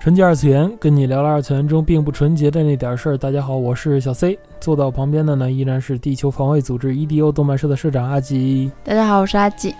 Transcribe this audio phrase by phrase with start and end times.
[0.00, 3.18] 纯洁二次元，跟你聊聊二次元中并不纯洁的那点事儿。
[3.18, 8.72] 大家好，我是小 C，坐到旁边的呢依然是地球防卫组织 EDO 动漫社的社长阿吉。
[8.82, 9.74] 大家好，我是阿吉。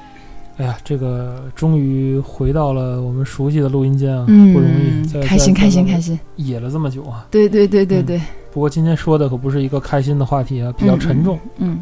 [0.59, 7.27] 哎呀，这个终于回到了我们熟悉的录音间啊，嗯，不容易，开心开心开心，野了这么久啊。
[7.31, 8.21] 对对对对对。
[8.53, 11.39] 不过今天说的可不是一个开心的话题啊，比较沉重。
[11.57, 11.81] 嗯，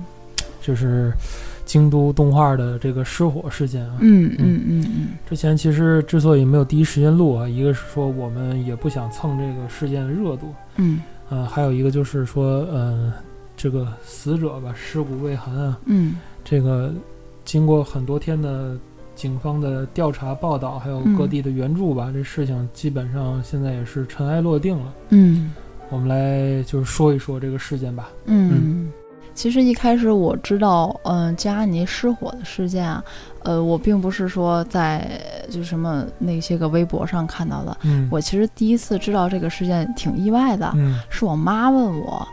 [0.62, 1.12] 就是
[1.68, 3.98] 京都动画的这个失火事件啊。
[4.00, 5.08] 嗯嗯嗯嗯。
[5.28, 10.52] 之前其实之所以没有第一时间录啊，一个是说我们也不想蹭这个事件的热度。
[10.76, 11.00] 嗯。
[11.28, 13.12] 呃，还有一个就是说，呃，
[13.56, 15.78] 这个死者吧，尸骨未寒啊。
[15.84, 16.16] 嗯。
[16.42, 16.92] 这个。
[17.44, 18.76] 经过很多天的
[19.14, 24.94] 警方的调查报道，还有各地的援助吧，这事情基本上现在也是尘埃落定了。
[25.08, 25.50] 嗯，
[25.88, 28.10] 我们来就是说一说这个事件吧。
[28.26, 28.92] 嗯，
[29.38, 33.04] 其实一开始我知道，嗯，加尼失火的事件啊，
[33.44, 35.08] 呃，我并不是说在
[35.48, 37.76] 就什么那些个微博上看到的。
[37.84, 40.68] 嗯，我其实第一次知道这个事件挺意外的。
[40.74, 42.26] 嗯，是我妈问我。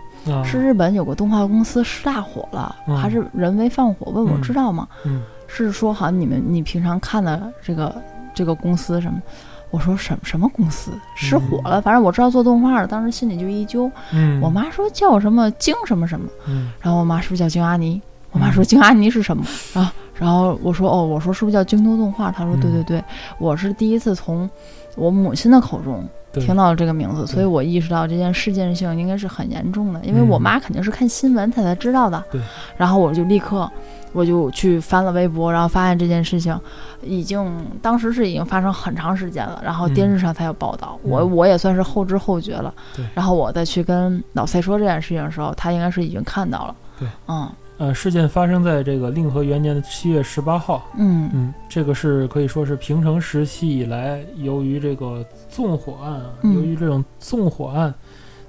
[0.44, 4.12] 是日本有个动画公司失大火了，还是人为放火？
[4.12, 4.88] 问我知道吗？
[5.46, 7.96] 是说好像你们你平常看的这个
[8.34, 9.22] 这个公司什么？
[9.76, 11.82] 我说什么什么公司失火了？
[11.82, 13.92] 反正我知道做动画的，当时心里就一揪。
[14.42, 16.30] 我妈说叫什么京什么什么，
[16.80, 18.02] 然后我妈是不是叫京阿尼？
[18.32, 19.92] 我妈说京阿尼是什么然后？
[20.14, 22.32] 然后我说哦，我说是不是叫京都动画？
[22.32, 23.04] 她说对对对，
[23.38, 24.50] 我是第一次从
[24.96, 26.08] 我母亲的口中。
[26.36, 32.22] 听到了这个名字，所以我意识到这件事件性应该是很严重的，因为我妈肯定是看新闻她才知道的。
[32.30, 32.42] 对，
[32.76, 33.72] 然后我就立刻，
[34.16, 36.60] 我就去翻了微博，然后发现这件事情
[37.04, 40.98] 已经当时是已经发生很长时间了，然后电视上才有报道。
[41.04, 42.74] 我我也算是后知后觉了。
[42.96, 46.76] 对，然后我再去跟老蔡说这件事情的时候，他应该是已经看到了。
[46.98, 47.48] 对，嗯。
[47.78, 50.88] 呃，事件发生在这个令和元年的七月十八号。
[50.96, 57.94] 嗯嗯，这个是可以说是平成时期以来，由于这个纵火案，由于这种纵火案，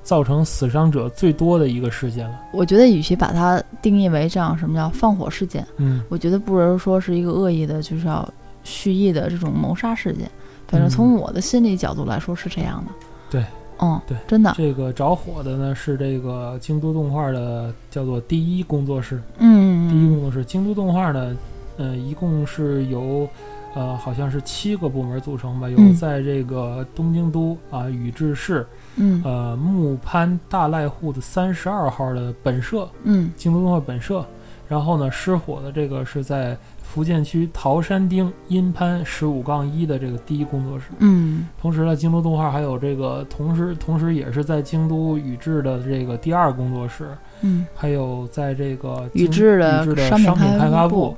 [0.06, 2.40] 造成死伤者最多的一个事件了。
[2.52, 8.26] 我觉得，与其把它定义为这样什么叫放火事件，嗯，我觉得不如说是一个恶意的，就是要
[8.62, 10.30] 蓄意的这种谋杀事件。
[10.68, 12.92] 反正从我的心理角度来说是这样的。
[13.28, 13.44] 对。
[13.78, 21.36] 嗯，对，真的，这个着火的呢是这个京都动画的叫做第一工作室，嗯，第一工作室，京都动画呢，
[21.76, 23.28] 呃，一共是由，
[23.74, 34.24] 呃，好像是七个部门组成吧，有在这个东京都啊宇治市，嗯，呃木潘大濑户的三十二号的本社，嗯，京都动画本社，
[34.68, 36.56] 然后呢失火的这个是在。
[36.88, 47.08] 福建区桃山町阴潘十五杠一的这个第一工作室，嗯，同时呢，京都动画还有这个同时，同时也是在京都宇治的这个第二工作室，
[47.42, 51.14] 嗯，还有在这个宇治的商品开发部，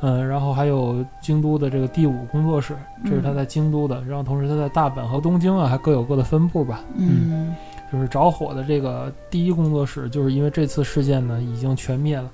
[0.00, 7.54] 嗯，然后还有京都的这个第五工作室，这是他在京都的，然后同时他在大阪和东京啊还各有各的分部吧，嗯，
[7.92, 12.30] 就是着火的这个第一工作室，就是因为这次事件呢已经全灭了。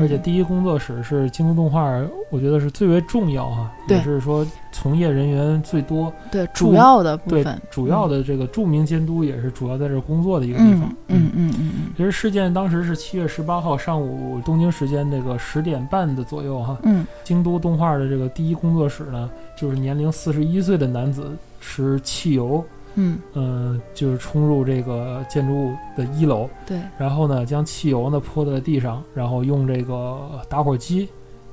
[0.00, 1.82] 而且第一工作室是京都动画，
[2.30, 10.82] 我觉得是最为重要哈，也是说从业人员最多，对主要的部分，主要的这个著名监督也是主要在这工作的一个地方。
[11.08, 11.72] 嗯嗯嗯嗯。
[11.96, 16.78] 其实事件当时是七月十八号上午东京时间这个十点半的左右哈。
[16.84, 17.06] 嗯。
[17.24, 21.30] 京都动画的这个第一工作室呢，就是年龄四十一岁的男子
[21.60, 22.64] 持汽油。
[22.96, 31.08] 嗯嗯，就是冲入这个建筑物的一楼，对，然后呢，将汽油呢泼在地上，然后用这个打火机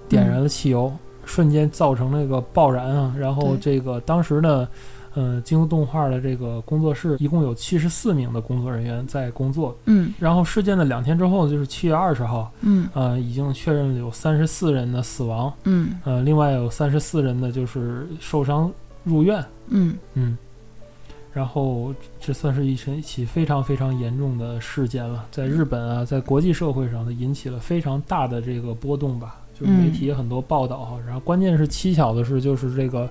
[0.07, 0.91] 点燃了汽油，
[1.25, 3.15] 瞬间造成那个爆燃啊。
[3.17, 4.67] 然后这个当时呢，
[5.15, 9.75] 嗯，京都动画的这个工作室一共有七十四名的工作人员在工作。
[9.85, 18.71] 嗯，然后事件的两天之后，就是七月二十号，嗯，呃，已经确认了有三十四人的死亡，嗯，呃，另外有三十四人的就是受伤
[19.03, 20.37] 入院，嗯嗯。
[21.33, 30.99] 然后，这算是一一起非常非常严重的事件了，在日本啊，在国际社会上呢，引起了非常大的这个波动吧，就是媒体很多报道哈。
[31.05, 33.09] 然后，关键是蹊跷的是，就是这个，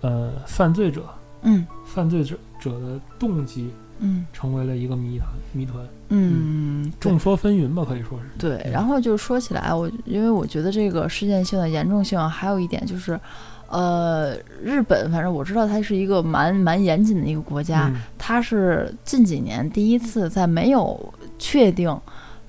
[0.00, 1.04] 呃，犯罪者，
[1.42, 3.70] 嗯，犯罪者者的动机，
[4.00, 8.26] 嗯，成为了一个谜团，谜团，嗯，众说纷纭吧，可以说是。
[8.38, 13.18] 对，然后就说起来，我因为我觉得这个事件性的严重性，还有一点就是，
[13.68, 21.94] 呃，日本，反正我知道它是一个蛮蛮严谨的一个国家，它是近几年第一次在没有确定。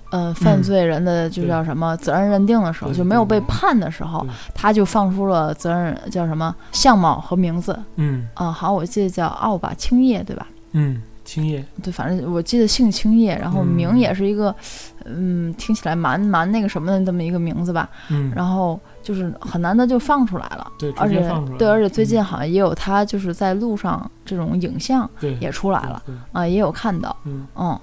[0.10, 4.26] 呃，犯罪人的就叫什么责任认定的时候，就没有被判的时候，
[4.56, 7.78] 他就放出了责任叫什么相貌和名字。
[7.98, 10.48] 嗯啊，好，我记得叫奥巴青叶，对吧？
[10.72, 11.64] 嗯，青叶。
[11.84, 14.56] 对，反正我记得姓青叶，然后名也是一个，
[15.04, 17.90] 嗯，听起来蛮蛮那个什么的这么一个名字吧。
[18.10, 18.32] 嗯。
[18.34, 20.72] 然后就是很难得就放出来了。
[20.80, 21.20] 对，而且
[21.60, 25.08] 对，而且最近好像也有他就是在路上这种影像
[25.42, 26.02] 也出来了
[26.32, 27.16] 啊，也有看到。
[27.26, 27.78] 嗯嗯。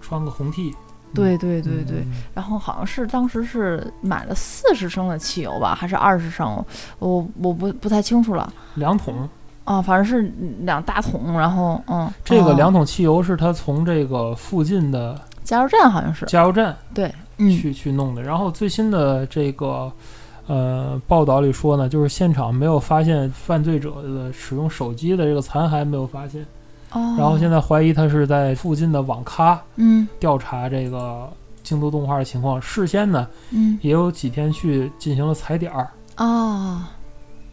[0.00, 0.72] 穿个红 T。
[1.14, 2.04] 对对对对，
[2.34, 6.64] 然后好像是当时是买了四十升的汽油吧，还是二十升？
[6.98, 8.52] 我我不不太清楚了。
[8.74, 9.28] 两桶
[9.64, 11.38] 啊，反正是两大桶。
[11.38, 18.22] 然后嗯，这个两桶汽油是他从这个附近的加油站，好像是加油站对去去弄的。
[18.22, 19.90] 然后最新的这个
[20.46, 26.44] 呃报道里说呢，就是现场没有发现犯罪者的使用手机的这个残骸，没有发现。
[27.18, 31.28] 然后现在怀疑他是在附近的网咖，嗯，调查这个
[31.64, 32.62] 京都动画的情况。
[32.62, 35.88] 事先呢，嗯，也有几天去进行了踩点儿。
[36.18, 36.80] 哦，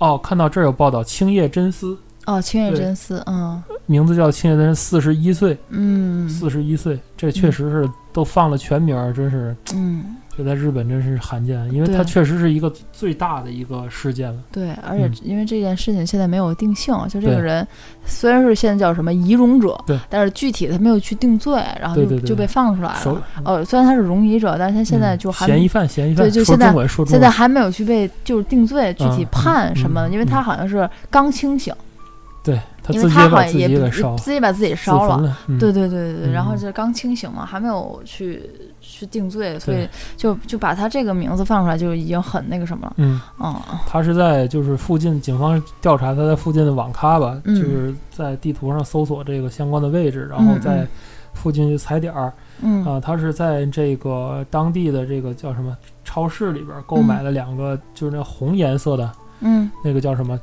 [0.02, 1.96] 哦，看到这儿有报道，青叶真丝。
[2.26, 10.18] 哦，青叶真丝，嗯，名字叫青叶真，四十一岁，嗯，四十一岁，这确实是都放了全名，真是，嗯。
[10.38, 14.40] 这在日本真是罕见，因为它确实是一个最大的一个事件了。
[14.52, 17.68] 对，而且因为这件事情现在没有定性，就这个人
[18.06, 23.24] 虽然是现在叫什么遗容者，对，但是具体他没有去定罪，然后就就被放出来了。
[23.44, 31.74] 哦，虽然他是容疑者，但是他现在就还嫌疑犯，嫌疑犯，对，就现在说现在还没有去被就是定罪，具体判什么，因为他好像是刚清醒。
[32.44, 33.68] 对，因为他好像也
[34.18, 38.50] 自己把自己烧了，对对对对对，然后就刚清醒嘛，还没有去
[38.82, 39.88] 去定罪，所以
[40.18, 42.94] 就就把他这个名字放出来，就已经很那个什么了。
[42.98, 43.56] 嗯嗯，
[43.88, 50.88] 他是在就是附近，警方调查他在附近的网咖吧，就是在地图上搜索这个相关的位置，然后在
[51.34, 52.34] 附近去踩点儿。
[52.62, 60.40] 嗯啊，他是在这个当地的这个叫什么超市里边购买了两个，就是那红颜色的，嗯，那个叫什么？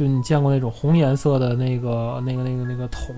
[0.00, 3.14] 就你见过那种红颜色的那个、那个、那个、那个桶？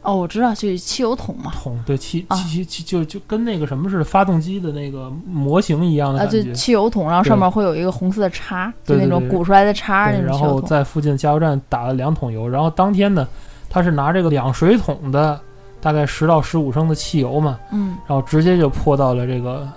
[0.00, 1.50] 哦，我知道，就汽油桶嘛。
[1.52, 6.40] 桶对，汽汽汽就就跟那个什么似的，发动机的那个模型一样的感觉。
[6.40, 13.28] 啊，就汽油桶，然后上面会有一个红色的叉，就那种鼓出来的叉那种然后在附近加油站打了两桶油，然后当天呢，
[13.68, 15.38] 他是拿这个两水桶的
[15.78, 19.68] 大概十到十五升的汽油嘛，嗯，然后直接就泼到了这个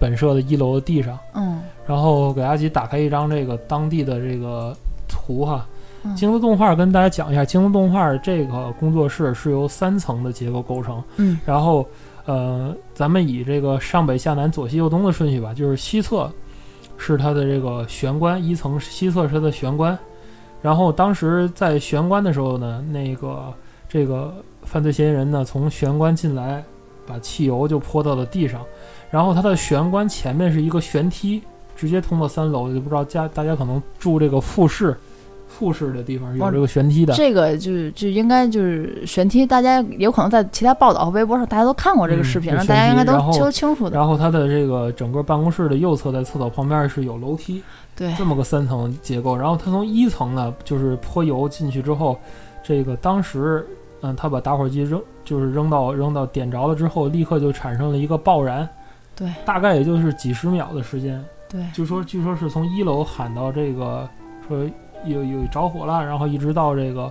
[0.00, 4.74] 本社的一楼的地上，嗯，然后给阿吉打开一张这个当地的这个。
[5.26, 5.64] 图哈，
[6.14, 11.02] 京都动画跟大家讲一下，京都动画这个工作室是由三层的结构构成。
[11.16, 11.86] 嗯，然后
[12.24, 16.30] 呃，咱们以这个上北下南左西右东的顺序吧，就是西侧
[16.96, 19.98] 是它的这个玄关，一层西侧是它的玄关。
[20.60, 23.52] 然后当时在玄关的时候呢，那个
[23.88, 26.62] 这个犯罪嫌疑人呢从玄关进来，
[27.06, 28.60] 把汽油就泼到了地上。
[29.10, 31.42] 然后它的玄关前面是一个悬梯。
[31.76, 34.96] 直接通到三楼，就不知道家大家可能住这个复式，
[35.54, 37.14] 复式的地方有这个悬梯的。
[37.14, 43.96] 这个就就应该就是悬梯，大家有可能在其他报道和微博上大家都看过这个视频，大家应该都都清楚的。
[43.96, 47.62] 然后它的这个整个办公室的右侧，在厕所旁边是有楼梯，
[47.94, 49.36] 对，这么个三层结构。
[49.36, 52.18] 然后它从一层呢，就是泼油进去之后，
[52.62, 53.64] 这个当时
[54.00, 58.68] 嗯，他把打火机扔，就是扔到扔到点着了之后，立刻就产生了一个爆燃，
[59.16, 61.24] 对，大概也就是几十秒的时间。
[61.48, 64.08] 对，就说据说是从一楼喊到这个
[64.46, 64.68] 说
[65.04, 67.10] 有有着火了，然后一直到这个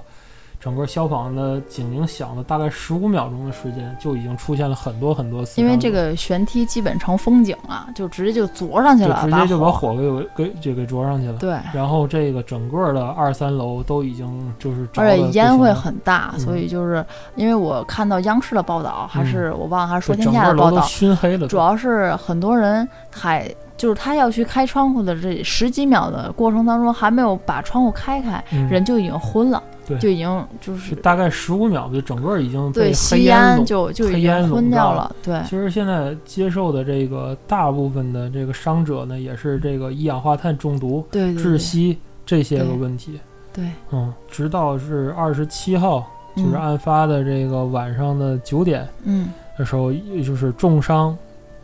[0.59, 5.43] 整个消防的警铃响了大概十五秒钟的时间，就已经出现了很多很多。
[5.57, 11.37] 因为这个悬梯基本成风景了，就直接就着上去了，直接就把火给给就给着上去了。
[11.37, 23.53] 对，然后这个整个的二三楼都已经就是而且烟会很大，所以就是因为我看到央视的报道，还是我忘了还是说天下的报道，熏黑了，主要是很多人还。
[23.75, 35.13] 就是他要去开窗户的这十几秒的过程当中，还没有把窗户开开，人就已经昏了，对，就已经就是大概十五秒，就整个已经被黑烟就就已经昏掉了。
[35.23, 43.19] 对，其实现在接受的这个大部分的这个伤者呢，也是这个一氧化碳中毒、窒息这些个问题。
[43.51, 51.17] 对，嗯，直到是二十七号，就是案发的这个晚上的九点，嗯，的时候，也就是重伤。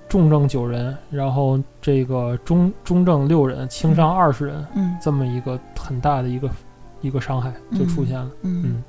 [0.10, 6.50] 重症九人，然后这个中中症六人，轻伤二十人，嗯，这么一个很大的一个
[7.01, 8.84] 一个伤害就出现了，嗯，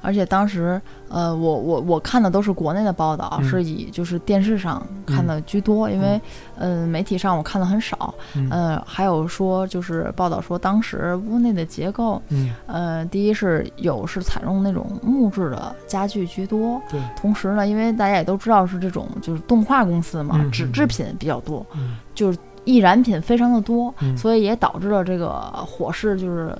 [0.00, 6.20] 而且当时，呃，我我我看的都是国内的报道，是以就是电视上看的居多，因为，
[6.56, 8.14] 呃，媒体上我看的很少。
[8.50, 12.22] 呃，还有说就是报道说当时屋内的结构，
[12.66, 17.00] 呃，第一是有是采用那种木质的家具居多，对。
[17.16, 21.66] 同时呢，因为大家也都知道是这种就是动画公司嘛，纸制品比较多，
[22.14, 26.56] 就是易燃品非常的多，所以也导致了这个火势就是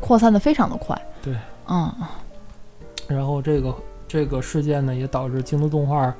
[0.00, 1.00] 扩散的非常的快。
[1.22, 1.34] 对，
[1.68, 1.92] 嗯。
[3.08, 3.74] 然后这个
[4.08, 6.14] 这个事件呢，也导致京都动画，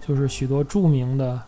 [0.00, 1.40] 就是许多著名的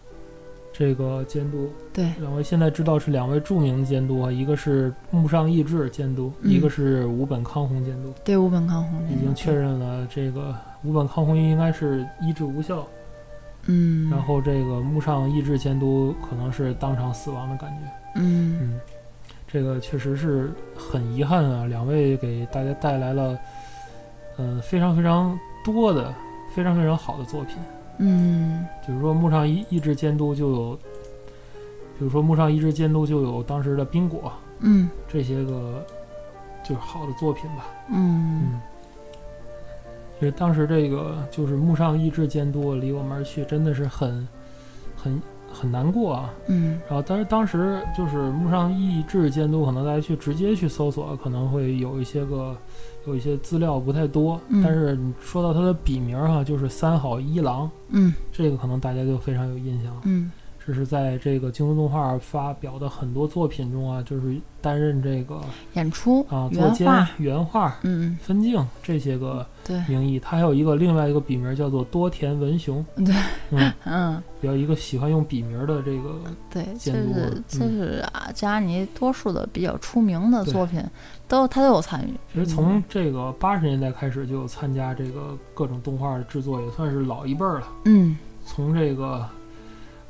[0.72, 8.12] 这个监督，对，两位现在知道是两位著名的监督啊，一个是木上义志监督，一个是五本康弘监督。
[8.24, 12.86] 对，五本康弘已经确认了，这个五本康弘应该是医治无效，
[13.66, 17.76] 嗯，然后这个木上义志监督可能是当场死亡的感觉，
[18.16, 18.80] 嗯嗯，
[19.46, 23.38] 这个确实是很遗憾啊，两位给大家带来了。
[24.38, 26.14] 嗯，非常非常多的，
[26.54, 27.56] 非常非常好的作品。
[27.98, 30.76] 嗯，比如说木上一一直监督就有，
[31.98, 35.84] 比如说木上一直监督就有当时的冰果，嗯，这些个
[36.64, 37.66] 就是好的作品吧。
[37.90, 38.60] 嗯嗯，
[40.20, 44.26] 因为当时这个就是木上一直监督离我们而去，真的是很
[44.96, 45.20] 很。
[45.52, 52.56] 很难过啊，嗯，然后但是当时就是木上义志监督，可能大家去直接去搜索，可能会有一些个
[53.06, 60.30] 有一些资料不太多，但是你说到他的笔名哈，就是三好一郎，嗯，这个可能大家就非常有印象了，嗯。
[60.64, 65.40] 这是在这个京都动画发表的很多作品中啊，就是担任这个
[65.74, 66.86] 演出啊、作监、
[67.18, 69.44] 原画、嗯、分镜这些个
[69.88, 70.20] 名义。
[70.20, 73.14] 他还有一个另外一个笔名叫做多田文雄，对，
[73.50, 73.72] 嗯。
[73.84, 80.82] 嗯，比较一个喜欢用笔名的这个对，就是就是啊，加尼多数的比较出名的作品
[81.28, 82.14] 都他都有参与。
[82.32, 87.66] 其实从这个八十年代开始就有参加这个各种动画的制作，也算是老一辈儿了。
[87.84, 89.28] 嗯，从这个。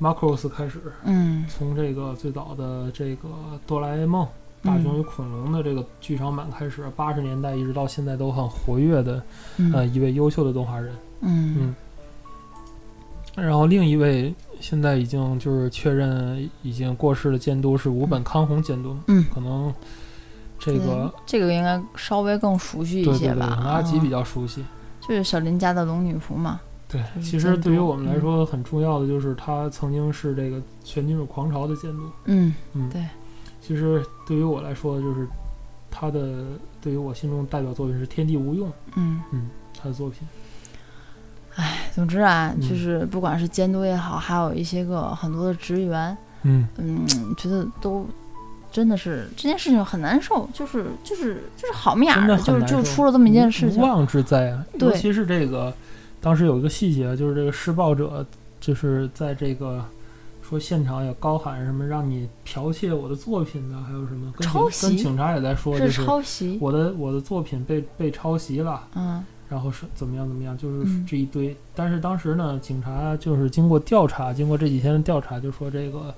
[0.03, 3.29] Macross 开始，嗯，从这个最早的这个
[3.69, 4.27] 哆啦 A 梦、
[4.61, 9.23] 大雄与恐龙的这个剧场版开始，八十年代一直到现在都很活跃的，
[9.73, 11.57] 呃，一位优秀的动画人，嗯。
[11.61, 11.75] 嗯。
[13.37, 19.73] 然后另一位现在已经就是确认已经过世的监督是五本康弘监督，嗯，可能
[20.59, 24.65] 这个这个应该稍微更熟悉一些吧，阿吉比较熟悉，
[25.01, 26.61] 就是小林家的龙女仆嘛。
[26.93, 32.03] 对，其实对于我们来说很重要的就是他曾经是这个《全金属狂潮》的监督。
[32.27, 33.03] 嗯嗯，对。
[33.63, 35.27] 其实对于我来说，就是
[35.91, 36.45] 他的
[36.83, 38.69] 对于我心中代表作品是《天地无用》。
[38.97, 39.49] 嗯嗯，
[39.81, 40.29] 他的作品。
[41.55, 47.07] 哎，总之啊，就是不管是监督也好，还有一些个很多的职员，嗯嗯，
[47.39, 48.07] 觉得都
[48.71, 54.63] 真的是这件事情很难受，就是就是就是好面儿，就是就出了这么一件事情，无妄之灾啊！
[54.79, 55.73] 尤其是这个。
[56.23, 58.25] 当时有一个细节，就是这个施暴者
[58.61, 59.85] 就是在这个
[60.41, 66.59] 说现场也高喊什么让你剽窃我的作品的，还有什么抄袭，跟警察也在说，就是抄袭？
[66.61, 71.57] 我的我的作品被被抄袭了，嗯，然后是怎么样怎么样，就是这一堆。
[71.75, 76.15] 但是当时呢，警察就是经过调查，经过这几天的调查，就说这个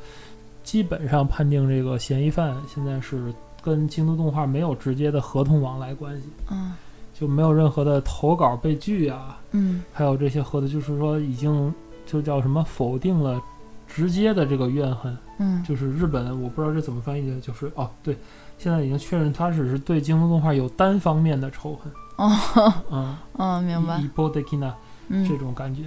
[0.62, 3.32] 基本上判定这个嫌疑犯现在是
[3.62, 6.72] 跟京都动画没有直接的合同往来关系，嗯。
[7.14, 11.72] 就没有任何的投稿被拒啊，嗯，还有这些合的，就是说已经
[12.04, 13.40] 就叫什么否定了
[13.86, 18.18] 直接的这个怨恨，嗯，就是日本我不知道这怎么翻译的，就是哦对，
[18.58, 24.00] 现在已经确认他只是对京都动画有单方面的仇恨，哦，嗯嗯，明白，
[25.28, 25.82] 这种感觉，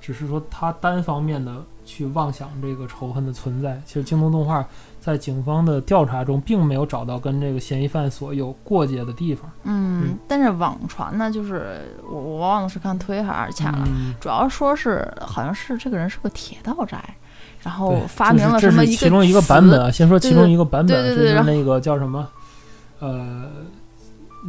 [0.00, 4.66] 只是说他单方面的去妄想这个仇恨的存在，其实京东动画。
[5.00, 9.50] 在警方的调查中，并没有找到跟这个嫌疑犯所有过节的地方。
[9.62, 13.88] 嗯，但是网传呢，就是我我忘了是看推还是恰了，
[14.20, 17.02] 主要说是好像是这个人是个铁道宅，
[17.62, 22.28] 然后发明了什么一个其中一个版本啊，先说其中一个版本，就是那个叫什么，
[22.98, 23.48] 呃，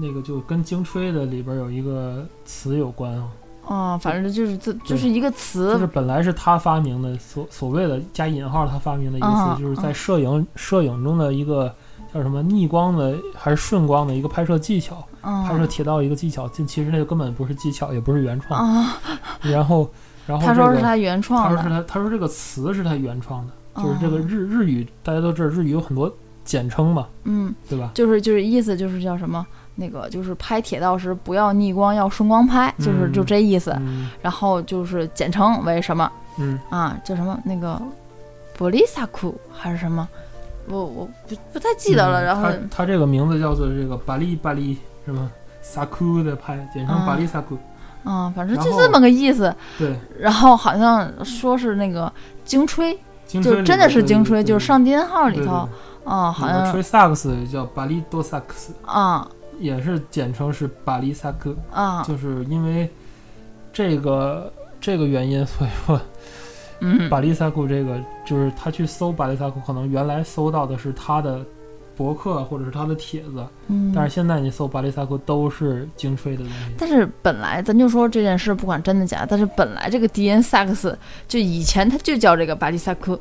[0.02, 3.30] 那个就跟京吹的里边有一个词有关啊。
[3.66, 11.74] 哦，反正就是这就是一个词，就是本来是他发明的，所所谓的加引号他发明的一个词，就是在摄影摄影中的一个
[12.14, 18.86] 叫什么逆光的还是顺光的一个拍摄技巧，拍摄铁道一个技巧，其其实那个根本不是技巧，也不是原创。
[19.42, 19.90] 然后，
[20.26, 26.14] 然后他说是他原创他说是他他说这个词是他原创的，就是这个日日语大家都知道日语有很多
[26.44, 27.92] 简称嘛，嗯，对吧？
[27.94, 29.46] 就是就是意思就是叫什么？
[29.82, 33.76] 那个就是拍铁道时不要逆光，要顺光拍，就是就这意思。
[34.22, 36.10] 然后就是简称为什么？
[36.38, 37.38] 嗯啊，叫什么？
[37.44, 37.82] 那个
[38.56, 40.08] 波利萨库还是什么？
[40.68, 42.24] 我我不不太记得了。
[42.24, 45.30] 然后他他这个名字叫做这个巴利巴利什么
[45.62, 47.58] 萨库的拍，简称巴利萨库。
[48.06, 49.54] 嗯，反正就这么个意思。
[49.78, 49.96] 对。
[50.20, 52.12] 然后好像说是那个
[52.46, 52.98] 京吹，
[53.28, 55.68] 就真的是京吹，就是上帝号里头，
[56.04, 59.28] 啊，好像吹萨克斯叫巴利多萨克斯，啊，
[59.62, 62.90] 也是简称是巴黎萨克，啊，就是因为
[63.72, 64.52] 这个
[64.82, 66.02] 这个原因，所以说，
[66.80, 71.46] 嗯，巴黎萨库这个就是他去搜巴黎萨库，可能原来搜到的是他的。
[71.94, 76.74] 博客或者是他的帖子，嗯，但是现在你搜巴黎萨库都是精吹的东西。
[76.76, 83.20] 但是本来咱就说这件事不管真的假，但是本来这个迪恩萨克斯就以前他就叫这个巴黎萨库，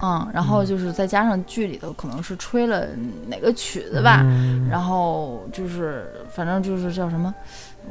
[0.00, 2.86] 嗯，然后就是再加上剧里头可能是吹了
[3.28, 4.24] 哪个曲子吧，
[4.70, 7.34] 然后就是反正就是叫什么。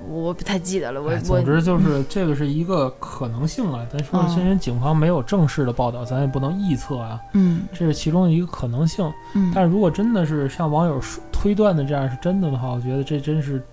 [0.10, 3.88] 我不太记得了，我我总之就是这个是一个可能性啊。
[3.90, 7.18] 咱说虽然警方没有正式的报道，咱也不能臆测啊。
[7.32, 9.10] 嗯，这是其中的一个可能性。
[9.36, 11.00] 嗯，但是如果真的是像网友
[11.32, 13.64] 推断的这样是真的的话，我觉得这真是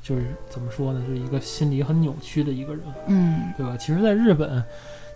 [0.00, 2.82] 就是怎么说呢，就是一个心理很扭曲的一个人。
[3.08, 3.76] 嗯，对吧？
[3.76, 4.64] 其实，在日本，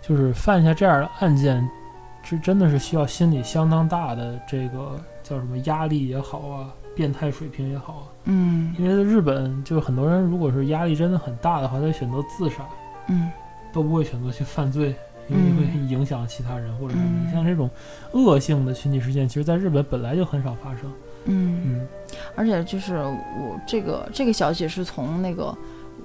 [0.07, 1.67] 就是犯下这样的案件，
[2.25, 6.73] 是真的是需要心理相当大的这个叫什么压力也好啊。
[6.95, 12.65] 变态水平也好啊，嗯，因为在日本，就是很多人如果是压力真的很大的话，他选择自杀，
[13.09, 13.29] 嗯，
[13.73, 14.95] 都不会选择去犯罪，
[15.27, 17.29] 因为会影响其他人或者什么。
[17.33, 17.69] 像这种
[18.13, 20.89] 恶性的群体事件，其实在日本本来就很少发生，
[21.25, 21.87] 嗯嗯。
[22.33, 25.53] 而且就是我这个这个消息是从那个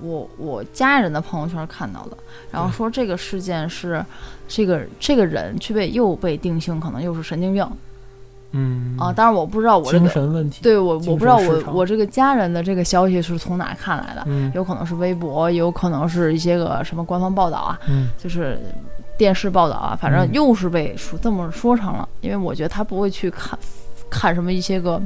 [0.03, 2.17] 我我家人的朋友圈看到的，
[2.51, 4.05] 然后说这个事件是
[4.49, 7.67] 这个这个人却被又被定性可能又是神经病。
[8.53, 8.97] 嗯。
[8.99, 17.79] 啊，当然我不知道我这个精神问题，对我我不知道我我这个家人的这个消息是从哪看来的，有可能是微博，有可能是一些个什么官方报道啊，
[18.19, 18.59] 就是
[19.17, 23.59] 电视报道啊，反正又是被说这么说成了，因为我觉得他不会去看
[24.11, 25.01] 看什么一些个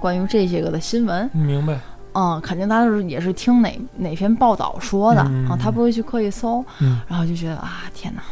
[0.00, 1.80] 关于这些个的新闻，明白？
[2.12, 6.64] 嗯，肯定他是也是听哪哪篇报道说的啊，他不会去刻意搜，
[7.08, 8.22] 然后就觉得啊，天哪，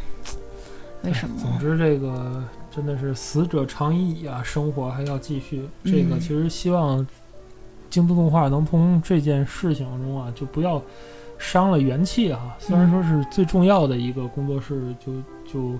[1.03, 1.35] 为什么？
[1.41, 2.43] 总之这个。
[2.71, 5.69] 真的是死者长已矣啊，生活还要继续。
[5.83, 7.05] 这个其实希望
[7.91, 10.81] 京都动画能从这件事情中啊，就不要
[11.39, 12.55] 伤了元气啊。
[12.61, 15.13] 虽然说是最重要的一个工作室就
[15.51, 15.73] 就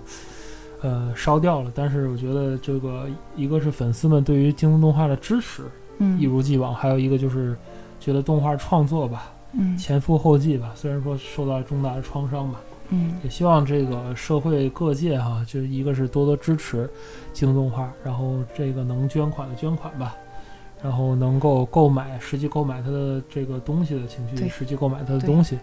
[0.81, 5.63] 呃烧掉了，但是我觉得这个一个是粉丝们对于京都动画的支持，
[5.99, 7.55] 嗯，一如既往；还有一个就是
[8.09, 10.71] 觉得动画创作吧，嗯，前赴后继吧。
[10.73, 12.59] 虽然说受到了重大的创伤吧。
[12.91, 16.89] 嗯，也希望这个社会各界哈，就一个是多多支持
[17.31, 20.15] 京东动画，然后这个能捐款的捐款吧，
[20.81, 25.59] 然后能够购买实际购买它的这个东西的情绪，实际购买它的东西，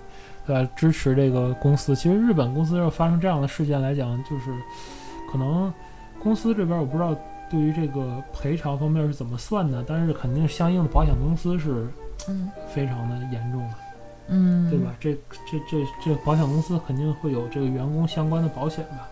[0.47, 0.71] 对吧？
[0.77, 1.97] 支持这个公司。
[1.97, 4.53] 其实日本公司要发生这样的事件来讲，就是
[5.33, 5.75] 可能
[6.23, 7.13] 公司这边我不知道
[7.51, 11.89] 对于这个赔偿方面是怎么算的，但是肯定相应的保险公司是
[12.29, 13.74] 嗯非常的严重了。
[14.29, 14.92] 嗯，对吧？
[14.98, 15.12] 这
[15.48, 19.09] 这这这保险公司肯定会有这个员工相关的保险吧？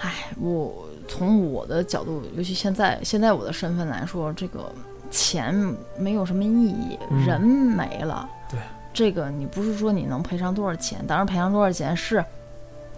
[0.00, 4.72] 唉，我从我的角度，尤其现在现在我的身份来说，这个
[5.10, 5.54] 钱
[5.98, 8.26] 没有什么意义，人没了。
[8.50, 8.58] 对，
[8.94, 12.24] 这个你不是说你能赔偿多少钱，当然赔偿多少钱是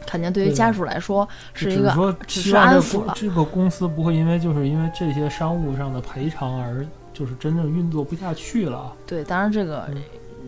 [0.06, 3.14] 肯定对于家属来说是一个只是安抚了。
[3.16, 6.86] 这个公司不会因为就是因为这些商务上的赔偿而
[7.22, 8.92] 就是真正运作不下去了。
[9.06, 9.88] 对，当然这个。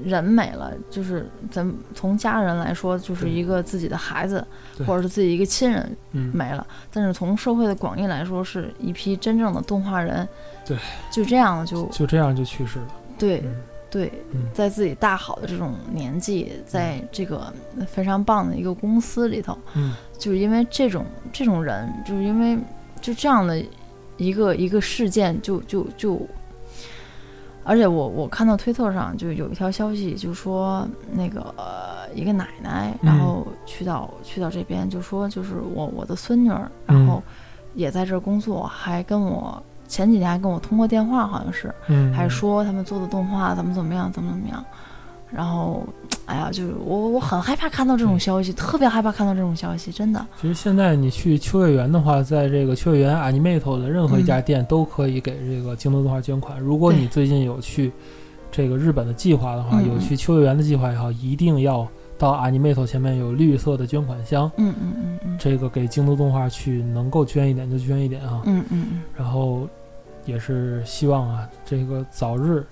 [0.05, 4.45] 人没了，就是咱从家人来说，就是一个自己的孩子，
[4.85, 6.67] 或者是自己一个亲人没了。
[6.93, 10.29] 但是从社会的广义来说，是一批真正的动画人，
[10.67, 10.77] 对，
[11.13, 12.87] 就这样就就这样就去世了。
[13.17, 13.45] 对，
[13.89, 14.13] 对，
[14.53, 17.55] 在自己大好的这种年纪，在这个
[17.87, 22.59] 非常棒的一个公司里头，嗯，就是因为这种这种人，就是因为
[23.01, 23.65] 就这样的
[24.17, 26.21] 一个一个事件，就就就。
[27.65, 31.55] 而且我我看到推特上就有一条消息，就说那个
[32.15, 37.23] 一个奶奶，然后去到去到这边，就说就是我我的孙女儿，然后
[37.75, 41.75] 也在这儿工作，还跟我前几天还跟我通过电话，好像是，
[42.13, 44.65] 还说他们做的动画怎么怎么样，怎么怎么样。
[45.35, 45.85] 然后，
[46.27, 50.25] 哎呀，就是我我很害怕看到这种消息，特别害怕看到这种消息，真的。
[50.41, 56.61] 其实现在你去秋叶原的话，在这个秋叶原 Animate 的任何一家店都可以给这个京都动画捐款。
[56.61, 57.91] 如果你最近有去
[58.53, 64.49] 这个日本的计划的话，有去秋叶原的计划也好，一定要到 Animate 前面有绿色的捐款箱。
[64.57, 65.37] 嗯嗯嗯嗯。
[65.37, 68.41] 这个给京都动画去能够捐一点就捐一点啊。
[68.45, 69.03] 嗯嗯嗯。
[69.17, 69.69] 然后
[70.25, 72.65] 也是希望啊，这个早日。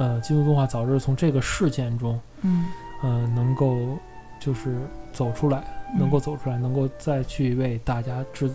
[0.00, 2.64] 呃，京都动画早日从这个事件中，嗯，
[3.02, 3.76] 呃，能够
[4.40, 4.74] 就是
[5.12, 5.62] 走出来，
[5.94, 8.50] 能够走出来，能够再去为大家制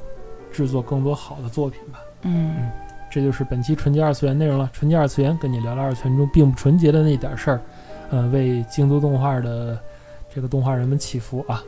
[0.52, 2.00] 制作更多好的作品吧。
[2.24, 2.68] 嗯，
[3.12, 4.68] 这就是本期纯洁二次元内容了。
[4.74, 7.62] 纯洁二次元跟你聊聊二次元中并不纯洁的那点事儿，
[8.10, 9.80] 呃，为京都动画的
[10.34, 11.62] 这个动画人们祈福啊。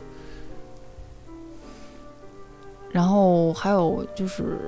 [2.90, 4.58] 然后还有就是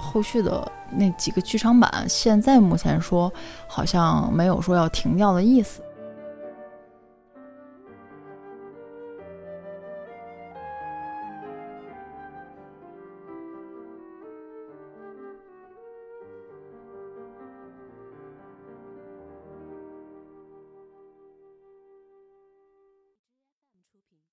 [0.00, 3.32] 后续的那几个剧场版，现在目前说
[3.66, 5.82] 好像没有说要停掉的意思。